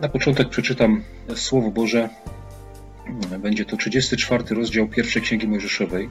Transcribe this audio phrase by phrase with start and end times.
[0.00, 1.02] Na początek przeczytam
[1.34, 2.08] Słowo Boże.
[3.38, 6.08] Będzie to 34 rozdział pierwszej Księgi Mojżeszowej.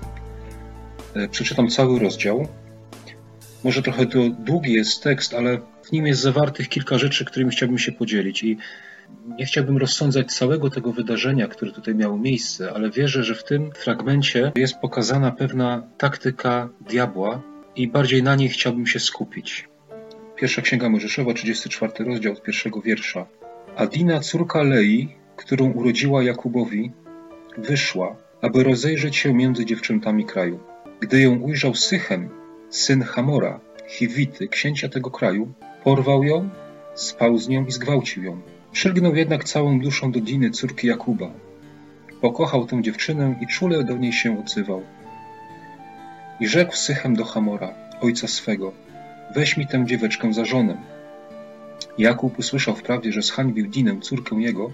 [1.32, 2.48] Przeczytam cały rozdział.
[3.64, 7.80] Może trochę to długi jest tekst, ale w nim jest zawartych kilka rzeczy, którymi chciałbym
[7.80, 8.44] się podzielić.
[8.44, 8.58] I
[9.40, 13.72] nie chciałbym rozsądzać całego tego wydarzenia, które tutaj miało miejsce, ale wierzę, że w tym
[13.72, 17.42] fragmencie jest pokazana pewna taktyka diabła
[17.76, 19.70] i bardziej na niej chciałbym się skupić.
[20.36, 23.26] Pierwsza Księga Mojżeszowa, 34 rozdział od pierwszego wiersza.
[23.76, 26.92] Adina, córka Lei, którą urodziła Jakubowi,
[27.58, 30.60] wyszła, aby rozejrzeć się między dziewczętami kraju.
[31.00, 32.30] Gdy ją ujrzał Sychem,
[32.70, 35.54] syn Hamora, Hiwity, księcia tego kraju,
[35.84, 36.50] porwał ją,
[36.94, 38.42] spał z nią i zgwałcił ją.
[38.72, 41.32] Przylgnął jednak całą duszą do Diny, córki Jakuba.
[42.22, 44.82] Pokochał tę dziewczynę i czule do niej się odzywał.
[46.40, 48.74] I rzekł Sychem do Hamora, ojca swego,
[49.36, 50.95] weź mi tę dzieweczkę za żonę.
[51.98, 54.72] Jakub usłyszał wprawdzie, że zhańbił Dinę, córkę jego,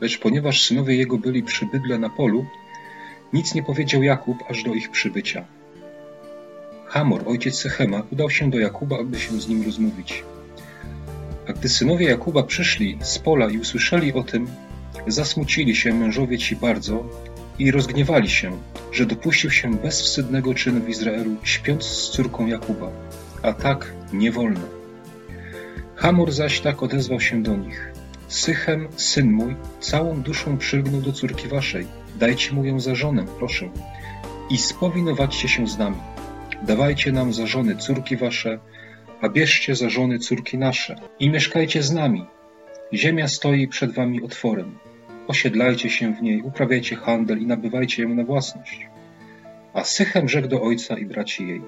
[0.00, 2.46] lecz ponieważ synowie jego byli przy bydle na polu,
[3.32, 5.44] nic nie powiedział Jakub aż do ich przybycia.
[6.86, 10.24] Hamor, ojciec Sychema, udał się do Jakuba, aby się z nim rozmówić.
[11.48, 14.46] A gdy synowie Jakuba przyszli z pola i usłyszeli o tym,
[15.06, 17.08] zasmucili się mężowie ci bardzo
[17.58, 18.58] i rozgniewali się,
[18.92, 22.90] że dopuścił się bezwstydnego czynu w Izraelu, śpiąc z córką Jakuba.
[23.42, 24.81] A tak nie wolno.
[26.02, 27.92] Hamor zaś tak odezwał się do nich.
[28.28, 31.86] Sychem, syn mój, całą duszą przylgnął do córki waszej.
[32.18, 33.68] Dajcie mu ją za żonę, proszę.
[34.50, 35.96] I spowinowaćcie się z nami.
[36.62, 38.58] Dawajcie nam za żony córki wasze,
[39.20, 42.26] a bierzcie za żony córki nasze i mieszkajcie z nami.
[42.92, 44.78] Ziemia stoi przed wami otworem.
[45.28, 48.86] Osiedlajcie się w niej, uprawiajcie handel i nabywajcie ją na własność.
[49.74, 51.62] A Sychem rzekł do ojca i braci jej.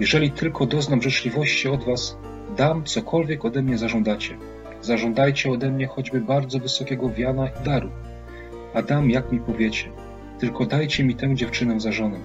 [0.00, 2.16] Jeżeli tylko doznam życzliwości od was,
[2.56, 4.36] dam cokolwiek ode mnie zażądacie.
[4.82, 7.90] Zażądajcie ode mnie choćby bardzo wysokiego wiana i daru,
[8.74, 9.90] a dam jak mi powiecie.
[10.38, 12.18] Tylko dajcie mi tę dziewczynę za żonę.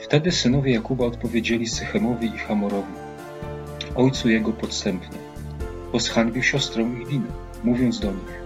[0.00, 2.92] Wtedy synowie Jakuba odpowiedzieli Sychemowi i Hamorowi,
[3.94, 5.18] ojcu jego podstępnie,
[5.92, 5.98] bo
[6.42, 7.26] siostrę ich winę,
[7.64, 8.42] mówiąc do nich,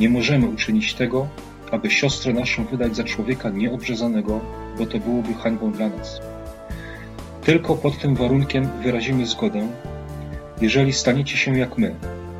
[0.00, 1.28] nie możemy uczynić tego,
[1.70, 4.40] aby siostrę naszą wydać za człowieka nieobrzezanego,
[4.78, 6.20] bo to byłoby hańbą dla nas.
[7.46, 9.68] Tylko pod tym warunkiem wyrazimy zgodę,
[10.60, 11.94] jeżeli staniecie się jak my,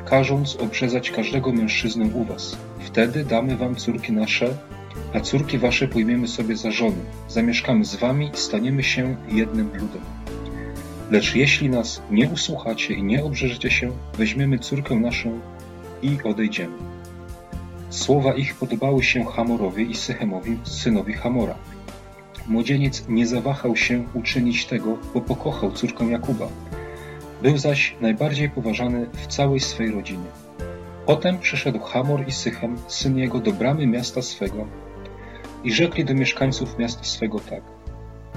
[0.05, 2.57] każąc obrzezać każdego mężczyznę u was.
[2.81, 4.49] Wtedy damy wam córki nasze,
[5.15, 6.97] a córki wasze pojmiemy sobie za żony.
[7.29, 10.03] Zamieszkamy z wami i staniemy się jednym ludem.
[11.11, 15.41] Lecz jeśli nas nie usłuchacie i nie obrzeżecie się, weźmiemy córkę naszą
[16.03, 16.77] i odejdziemy.
[17.91, 21.55] Słowa ich podobały się Hamorowi i Sychemowi, synowi Hamora.
[22.49, 26.49] Młodzieniec nie zawahał się uczynić tego, bo pokochał córkę Jakuba.
[27.43, 30.27] Był zaś najbardziej poważany w całej swej rodzinie.
[31.07, 34.67] Potem przyszedł Hamor i Sychem, syn jego, do bramy miasta swego
[35.65, 37.63] i rzekli do mieszkańców miasta swego tak.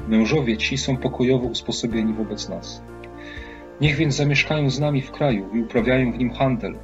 [0.08, 2.82] Mężowie ci są pokojowo usposobieni wobec nas.
[3.82, 6.78] Niech więc zamieszkają z nami w kraju i uprawiają w nim handel.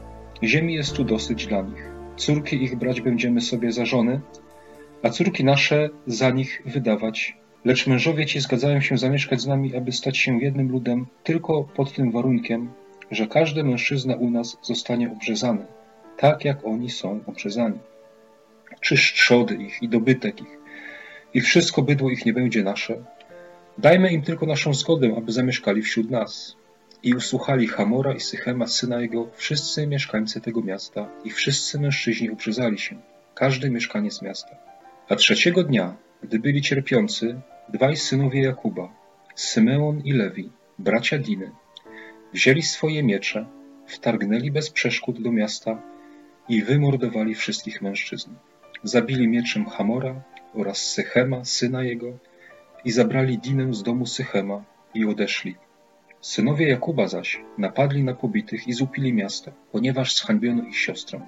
[0.44, 1.90] Ziemi jest tu dosyć dla nich.
[2.18, 4.22] Córki ich brać będziemy sobie za żony,
[5.04, 7.38] a córki nasze za nich wydawać.
[7.66, 11.94] Lecz mężowie ci zgadzają się zamieszkać z nami, aby stać się jednym ludem, tylko pod
[11.94, 12.72] tym warunkiem,
[13.12, 15.66] że każdy mężczyzna u nas zostanie obrzezany,
[16.18, 17.80] tak jak oni są obrzezani.
[18.82, 20.58] Czy trzody ich i dobytek ich,
[21.34, 23.04] i wszystko bydło ich nie będzie nasze.
[23.78, 26.56] Dajmy im tylko naszą zgodę, aby zamieszkali wśród nas.
[27.04, 32.78] I usłuchali Hamora i Sychema, syna jego, wszyscy mieszkańcy tego miasta i wszyscy mężczyźni uprzezali
[32.80, 32.96] się,
[33.34, 34.56] każdy mieszkaniec miasta.
[35.10, 38.94] A trzeciego dnia, gdy byli cierpiący, dwaj synowie Jakuba,
[39.36, 40.50] Symeon i Lewi,
[40.80, 41.52] bracia Diny,
[42.34, 43.46] wzięli swoje miecze,
[43.88, 45.82] wtargnęli bez przeszkód do miasta
[46.50, 48.32] i wymordowali wszystkich mężczyzn.
[48.84, 50.22] Zabili mieczem Hamora
[50.54, 52.18] oraz Sychema, syna jego,
[52.86, 55.56] i zabrali Dinę z domu Sychema i odeszli.
[56.22, 61.28] Synowie Jakuba zaś napadli na pobitych i zupili miasto, ponieważ zhańbiono ich siostrę.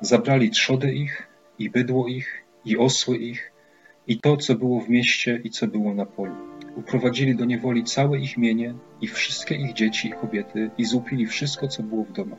[0.00, 1.28] Zabrali trzody ich
[1.58, 3.52] i bydło ich i osły ich
[4.06, 6.34] i to, co było w mieście i co było na polu.
[6.76, 11.68] Uprowadzili do niewoli całe ich mienie i wszystkie ich dzieci i kobiety i złupili wszystko,
[11.68, 12.38] co było w domach.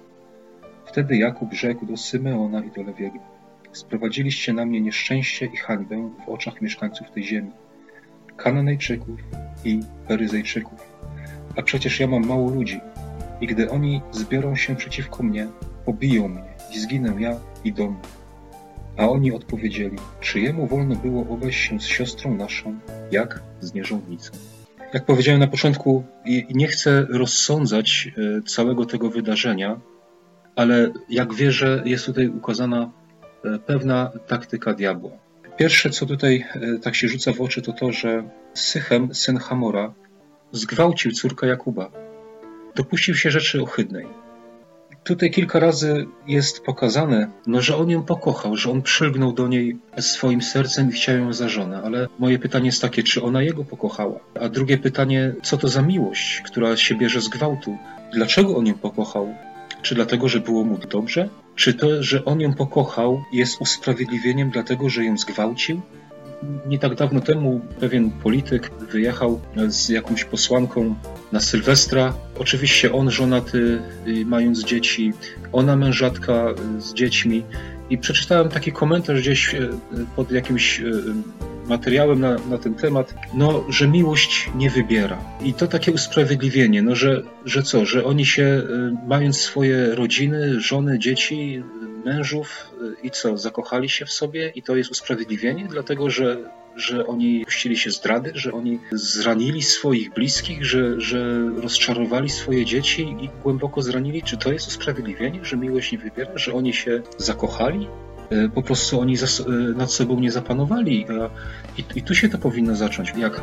[0.86, 3.20] Wtedy Jakub rzekł do Symeona i do Lewiego.
[3.72, 7.52] Sprowadziliście na mnie nieszczęście i hańbę w oczach mieszkańców tej ziemi,
[8.38, 9.20] Kananejczyków
[9.66, 10.80] i Peryzejczyków.
[11.56, 12.80] A przecież ja mam mało ludzi
[13.42, 15.48] i gdy oni zbiorą się przeciwko mnie,
[15.86, 18.00] pobiją mnie i zginę ja i dom.
[19.00, 22.80] A oni odpowiedzieli, czy jemu wolno było obejść się z siostrą naszą,
[23.12, 24.32] jak z nierządnicą.
[24.94, 26.04] Jak powiedziałem na początku,
[26.50, 29.80] nie chcę rozsądzać e, całego tego wydarzenia,
[30.56, 32.92] ale jak wierzę, jest tutaj ukazana
[33.46, 35.12] e, pewna taktyka diabła.
[35.58, 38.24] Pierwsze, co tutaj e, tak się rzuca w oczy, to to, że
[38.54, 39.94] Sychem, syn Hamora,
[40.52, 41.92] zgwałcił córkę Jakuba.
[42.76, 44.08] Dopuścił się rzeczy ohydnej.
[45.10, 49.78] Tutaj kilka razy jest pokazane, no, że on ją pokochał, że on przylgnął do niej
[50.00, 51.82] swoim sercem i chciał ją za żonę.
[51.84, 54.20] Ale moje pytanie jest takie, czy ona jego pokochała?
[54.42, 57.78] A drugie pytanie, co to za miłość, która się bierze z gwałtu?
[58.14, 59.36] Dlaczego on ją pokochał?
[59.82, 61.30] Czy dlatego, że było mu dobrze?
[61.56, 65.82] Czy to, że on ją pokochał, jest usprawiedliwieniem dlatego, że ją zgwałcił?
[66.68, 70.96] Nie tak dawno temu pewien polityk wyjechał z jakąś posłanką
[71.32, 72.14] na Sylwestra.
[72.40, 75.14] Oczywiście on żonaty, y, mając dzieci,
[75.52, 77.44] ona mężatka y, z dziećmi.
[77.90, 79.70] I przeczytałem taki komentarz gdzieś y,
[80.16, 80.82] pod jakimś
[81.68, 85.18] materiałem na, na ten temat, no, że miłość nie wybiera.
[85.42, 88.64] I to takie usprawiedliwienie, no, że, że co, że oni się,
[89.08, 91.64] mając swoje rodziny, żony, dzieci,
[92.06, 92.72] mężów
[93.04, 96.38] i co, zakochali się w sobie i to jest usprawiedliwienie, dlatego że,
[96.76, 103.16] że oni puścili się zdrady, że oni zranili swoich bliskich, że, że rozczarowali swoje dzieci
[103.22, 104.24] i głęboko zranili.
[104.24, 107.88] Czy to jest usprawiedliwienie, że miłość nie wybiera, że oni się zakochali?
[108.30, 111.06] E, po prostu oni e, nad sobą nie zapanowali.
[111.78, 113.14] I, I tu się to powinno zacząć.
[113.18, 113.42] Jak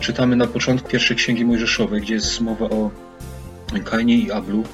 [0.00, 2.90] czytamy na początku pierwszej księgi Mojżeszowej, gdzie jest mowa o
[3.84, 4.64] Kainie i Ablu,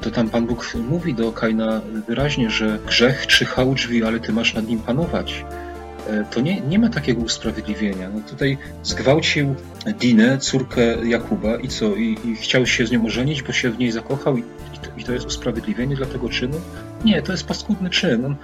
[0.00, 4.32] to tam Pan Bóg mówi do Kaina wyraźnie, że grzech czyha u drzwi, ale ty
[4.32, 5.44] masz nad nim panować.
[6.08, 8.10] E, to nie, nie ma takiego usprawiedliwienia.
[8.14, 9.54] No tutaj zgwałcił
[10.00, 11.94] Dinę, córkę Jakuba i co?
[11.94, 14.90] I, i chciał się z nią ożenić, bo się w niej zakochał i, i, to,
[14.98, 16.60] i to jest usprawiedliwienie dla tego czynu?
[17.04, 18.24] Nie, to jest paskudny czyn.
[18.24, 18.36] On,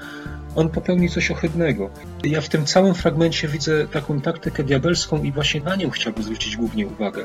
[0.57, 1.91] on popełni coś ohydnego.
[2.25, 6.57] Ja w tym całym fragmencie widzę taką taktykę diabelską i właśnie na nią chciałbym zwrócić
[6.57, 7.25] głównie uwagę.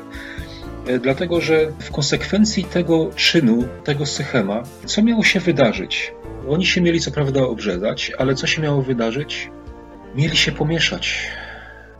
[0.90, 6.12] E, dlatego że w konsekwencji tego czynu, tego Sychema, co miało się wydarzyć?
[6.48, 9.50] Oni się mieli co prawda obrzezać, ale co się miało wydarzyć?
[10.16, 11.26] Mieli się pomieszać.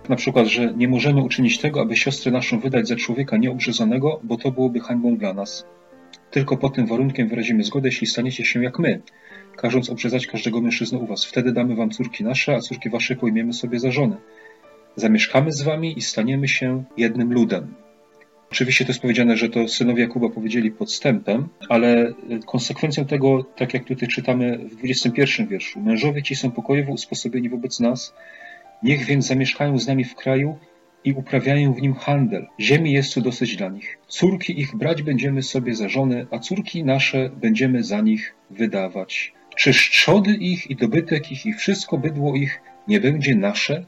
[0.08, 4.36] Na przykład, że nie możemy uczynić tego, aby siostrę naszą wydać za człowieka nieobrzezanego, bo
[4.36, 5.66] to byłoby hańbą dla nas.
[6.30, 9.00] Tylko pod tym warunkiem wyrazimy zgodę, jeśli staniecie się jak my,
[9.56, 11.24] każąc obrzezać każdego mężczyznę u was.
[11.24, 14.16] Wtedy damy wam córki nasze, a córki wasze pojmiemy sobie za żony.
[14.96, 17.74] Zamieszkamy z wami i staniemy się jednym ludem.
[18.52, 22.12] Oczywiście to jest powiedziane, że to synowie Jakuba powiedzieli podstępem, ale
[22.46, 27.80] konsekwencją tego, tak jak tutaj czytamy w 21 wierszu, mężowie ci są pokojowo usposobieni wobec
[27.80, 28.14] nas,
[28.82, 30.58] niech więc zamieszkają z nami w kraju
[31.04, 32.46] i uprawiają w nim handel.
[32.60, 33.98] Ziemi jest tu dosyć dla nich.
[34.08, 39.32] Córki ich brać będziemy sobie za żony, a córki nasze będziemy za nich wydawać.
[39.56, 43.84] Czy szczody ich i dobytek ich i wszystko bydło ich nie będzie nasze?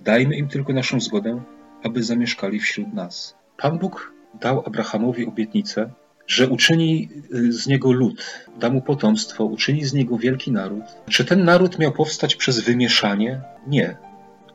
[0.00, 1.42] Dajmy im tylko naszą zgodę,
[1.82, 3.36] aby zamieszkali wśród nas.
[3.56, 5.90] Pan Bóg dał Abrahamowi obietnicę,
[6.26, 10.84] że uczyni y, z niego lud, da mu potomstwo, uczyni z niego wielki naród.
[11.10, 13.40] Czy ten naród miał powstać przez wymieszanie?
[13.66, 13.96] Nie.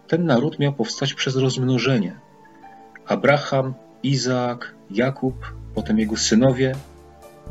[0.07, 2.19] Ten naród miał powstać przez rozmnożenie.
[3.07, 6.75] Abraham, Izaak, Jakub, potem jego synowie,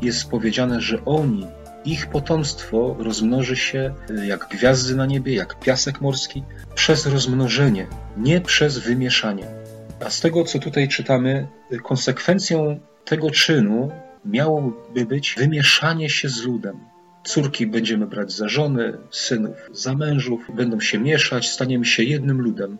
[0.01, 1.47] jest powiedziane, że oni,
[1.85, 6.43] ich potomstwo rozmnoży się y, jak gwiazdy na niebie, jak piasek morski,
[6.75, 7.87] przez rozmnożenie,
[8.17, 9.60] nie przez wymieszanie.
[10.05, 11.47] A z tego, co tutaj czytamy,
[11.83, 13.91] konsekwencją tego czynu
[14.25, 16.77] miałoby być wymieszanie się z ludem.
[17.23, 22.77] Córki będziemy brać za żony, synów za mężów, będą się mieszać, staniemy się jednym ludem.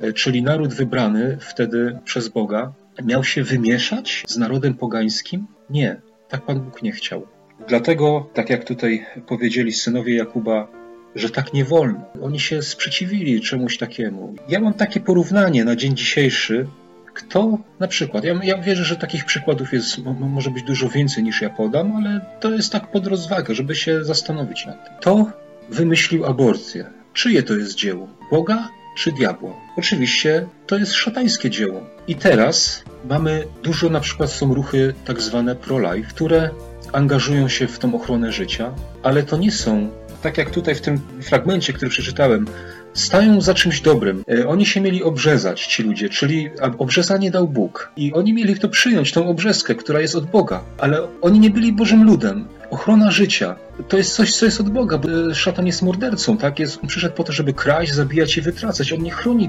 [0.00, 2.72] E, czyli naród wybrany wtedy przez Boga
[3.04, 5.46] miał się wymieszać z narodem pogańskim?
[5.70, 7.26] Nie, tak Pan Bóg nie chciał.
[7.68, 10.77] Dlatego, tak jak tutaj powiedzieli synowie Jakuba,
[11.14, 12.00] że tak nie wolno.
[12.22, 14.34] Oni się sprzeciwili czemuś takiemu.
[14.48, 16.66] Ja mam takie porównanie na dzień dzisiejszy.
[17.14, 21.42] Kto na przykład, ja, ja wierzę, że takich przykładów jest, może być dużo więcej niż
[21.42, 24.94] ja podam, ale to jest tak pod rozwagę, żeby się zastanowić nad tym.
[25.00, 25.26] Kto
[25.70, 26.84] wymyślił aborcję?
[27.12, 28.08] Czyje to jest dzieło?
[28.30, 29.52] Boga czy diabła?
[29.76, 31.80] Oczywiście to jest szatańskie dzieło.
[32.08, 36.50] I teraz mamy dużo, na przykład są ruchy tak zwane pro-life, które
[36.92, 38.72] angażują się w tą ochronę życia,
[39.02, 39.90] ale to nie są
[40.22, 42.46] tak jak tutaj w tym fragmencie, który przeczytałem,
[42.94, 44.24] stają za czymś dobrym.
[44.30, 47.92] E, oni się mieli obrzezać, ci ludzie, czyli obrzezanie dał Bóg.
[47.96, 50.60] I oni mieli to przyjąć, tą obrzeskę, która jest od Boga.
[50.78, 52.48] Ale oni nie byli Bożym ludem.
[52.70, 53.56] Ochrona życia
[53.88, 56.58] to jest coś, co jest od Boga, bo e, szatan jest mordercą, tak?
[56.58, 58.92] Jest, on przyszedł po to, żeby kraść, zabijać i wytracać.
[58.92, 59.48] On nie chroni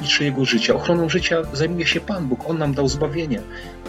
[0.00, 0.74] niczyjego życia.
[0.74, 2.50] Ochroną życia zajmuje się Pan Bóg.
[2.50, 3.40] On nam dał zbawienie.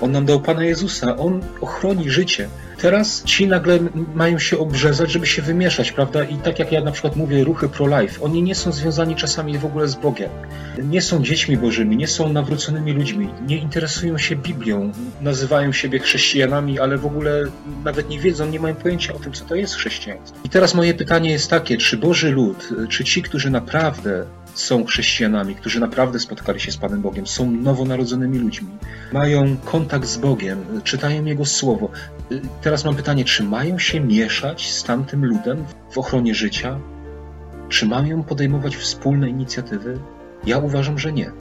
[0.01, 1.17] On nam dał Pana Jezusa.
[1.17, 2.49] On ochroni życie.
[2.81, 3.79] Teraz ci nagle
[4.13, 6.23] mają się obrzezać, żeby się wymieszać, prawda?
[6.23, 9.65] I tak jak ja na przykład mówię, ruchy pro-life, oni nie są związani czasami w
[9.65, 10.29] ogóle z Bogiem.
[10.83, 16.79] Nie są dziećmi bożymi, nie są nawróconymi ludźmi, nie interesują się Biblią, nazywają siebie chrześcijanami,
[16.79, 17.43] ale w ogóle
[17.83, 20.37] nawet nie wiedzą, nie mają pojęcia o tym, co to jest chrześcijaństwo.
[20.43, 24.25] I teraz moje pytanie jest takie, czy Boży lud, czy ci, którzy naprawdę
[24.61, 28.67] są chrześcijanami, którzy naprawdę spotkali się z Panem Bogiem, są nowonarodzonymi ludźmi,
[29.13, 31.89] mają kontakt z Bogiem, czytają Jego Słowo.
[32.61, 36.79] Teraz mam pytanie, czy mają się mieszać z tamtym ludem w ochronie życia?
[37.69, 39.99] Czy mają podejmować wspólne inicjatywy?
[40.45, 41.31] Ja uważam, że nie.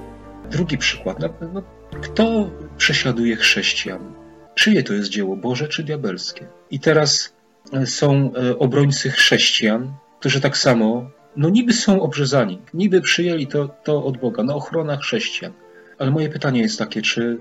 [0.51, 1.19] Drugi przykład.
[1.21, 1.63] No, no,
[2.03, 4.15] kto prześladuje chrześcijan?
[4.55, 6.47] Czyje to jest dzieło, Boże czy diabelskie?
[6.71, 7.35] I teraz
[7.73, 13.69] e, są e, obrońcy chrześcijan, którzy tak samo no niby są obrzezani, niby przyjęli to,
[13.69, 15.53] to od Boga, no ochrona chrześcijan.
[15.99, 17.39] Ale moje pytanie jest takie, czy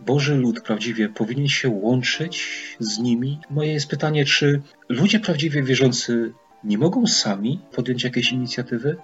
[0.00, 2.46] Boży lud prawdziwie powinien się łączyć
[2.78, 3.40] z nimi?
[3.50, 6.32] Moje jest pytanie, czy ludzie prawdziwie wierzący
[6.64, 8.96] nie mogą sami podjąć jakiejś inicjatywy?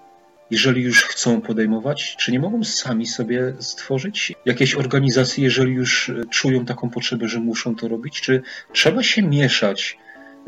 [0.50, 6.64] Jeżeli już chcą podejmować, czy nie mogą sami sobie stworzyć jakiejś organizacji, jeżeli już czują
[6.64, 8.20] taką potrzebę, że muszą to robić?
[8.20, 9.98] Czy trzeba się mieszać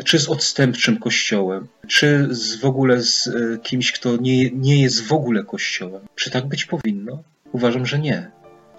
[0.04, 5.06] czy z odstępczym kościołem, czy z, w ogóle z e, kimś, kto nie, nie jest
[5.06, 6.02] w ogóle kościołem.
[6.14, 7.22] Czy tak być powinno?
[7.52, 8.30] Uważam, że nie.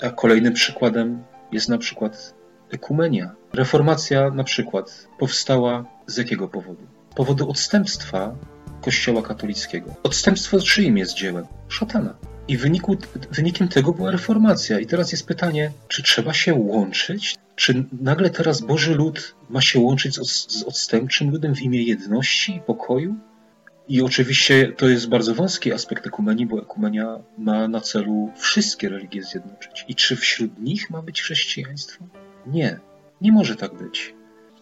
[0.02, 2.34] A kolejnym przykładem jest na przykład
[2.72, 3.32] ekumenia.
[3.54, 6.88] Reformacja na przykład powstała z jakiego powodu?
[7.16, 8.36] Powodu odstępstwa
[8.82, 9.96] Kościoła katolickiego.
[10.04, 11.46] Odstępstwo czyim jest dziełem?
[11.68, 12.16] Szatana.
[12.48, 12.98] I wyniku,
[13.32, 14.80] wynikiem tego była reformacja.
[14.80, 17.36] I teraz jest pytanie, czy trzeba się łączyć?
[17.56, 22.56] Czy nagle teraz Boży lud ma się łączyć z, z odstępczym ludem w imię jedności
[22.56, 23.16] i pokoju?
[23.88, 29.24] I oczywiście to jest bardzo wąski aspekt ekumenii, bo ekumenia ma na celu wszystkie religie
[29.24, 29.86] zjednoczyć.
[29.88, 32.06] I czy wśród nich ma być chrześcijaństwo?
[32.48, 32.80] Nie,
[33.22, 34.14] nie może tak być.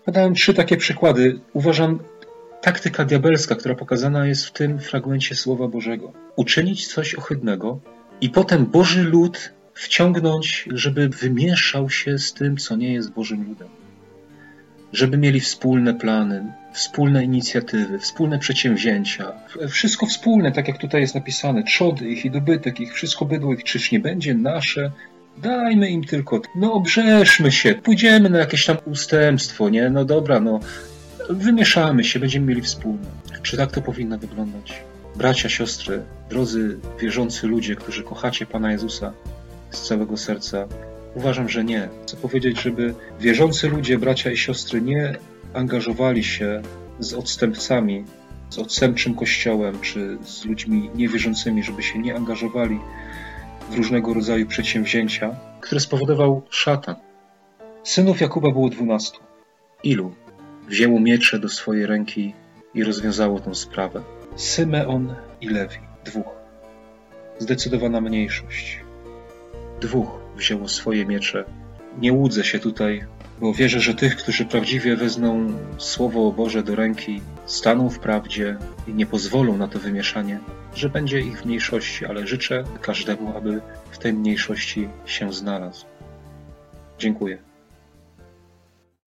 [0.06, 1.40] Podałem trzy takie przykłady.
[1.54, 2.00] Uważam,
[2.64, 6.14] taktyka diabelska, która pokazana jest w tym fragmencie Słowa Bożego.
[6.36, 7.80] Uczynić coś ohydnego
[8.22, 13.68] i potem Boży lud wciągnąć, żeby wymieszał się z tym, co nie jest Bożym ludem.
[14.94, 16.44] Żeby mieli wspólne plany,
[16.74, 19.32] wspólne inicjatywy, wspólne przedsięwzięcia.
[19.70, 21.64] Wszystko wspólne, tak jak tutaj jest napisane.
[21.64, 24.92] Trzody ich i dobytek ich, wszystko bydło ich, czyż nie będzie nasze?
[25.38, 29.90] Dajmy im tylko, no obrzeżmy się, pójdziemy na jakieś tam ustępstwo, nie?
[29.90, 30.60] No dobra, no
[31.30, 33.06] wymieszamy się, będziemy mieli wspólne.
[33.42, 34.84] Czy tak to powinno wyglądać?
[35.16, 39.14] Bracia, siostry, drodzy wierzący ludzie, którzy kochacie Pana Jezusa
[39.72, 40.68] z całego serca,
[41.16, 41.90] uważam, że nie.
[42.04, 45.16] Chcę powiedzieć, żeby wierzący ludzie, bracia i siostry, nie
[45.54, 46.62] angażowali się
[47.00, 48.06] z odstępcami,
[48.50, 52.80] z odstępczym kościołem, czy z ludźmi niewierzącymi, żeby się nie angażowali
[53.70, 56.96] w różnego rodzaju przedsięwzięcia, które spowodował szatan.
[57.84, 59.20] Synów Jakuba było dwunastu.
[59.84, 60.16] Ilu?
[60.68, 62.34] Wzięło miecze do swojej ręki
[62.74, 64.02] i rozwiązało tę sprawę.
[64.36, 66.30] Symeon i Lewi, dwóch.
[67.40, 68.80] Zdecydowana mniejszość.
[69.82, 71.46] Dwóch wzięło swoje miecze.
[71.98, 73.06] Nie łudzę się tutaj,
[73.42, 78.94] bo wierzę, że tych, którzy prawdziwie wezmą Słowo Boże do ręki, staną w prawdzie i
[78.94, 80.40] nie pozwolą na to wymieszanie,
[80.76, 85.86] że będzie ich w mniejszości, ale życzę każdemu, aby w tej mniejszości się znalazł.
[87.00, 87.53] Dziękuję.